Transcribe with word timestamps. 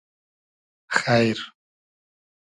خݷر 0.97 1.39